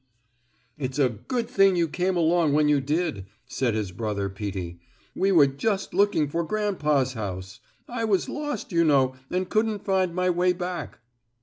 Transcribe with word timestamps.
"It's 0.79 0.97
a 0.97 1.09
good 1.09 1.47
thing 1.47 1.75
you 1.75 1.87
came 1.87 2.17
along 2.17 2.53
when 2.53 2.67
you 2.67 2.81
did," 2.81 3.27
said 3.47 3.75
his 3.75 3.91
brother 3.91 4.29
Peetie. 4.29 4.79
"We 5.13 5.31
were 5.31 5.45
just 5.45 5.93
looking 5.93 6.27
for 6.27 6.43
grandpa's 6.43 7.13
house. 7.13 7.59
I 7.87 8.05
was 8.05 8.27
lost, 8.27 8.71
you 8.71 8.83
know, 8.83 9.13
and 9.29 9.47
couldn't 9.47 9.85
find 9.85 10.15
my 10.15 10.31
way 10.31 10.53
back." 10.53 10.97